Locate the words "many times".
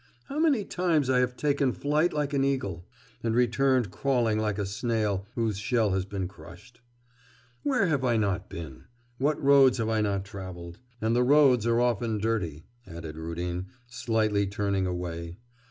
0.39-1.11